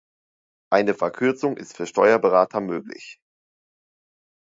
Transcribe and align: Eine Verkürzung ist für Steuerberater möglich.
Eine 0.71 0.95
Verkürzung 0.95 1.57
ist 1.57 1.77
für 1.77 1.85
Steuerberater 1.85 2.59
möglich. 2.59 3.19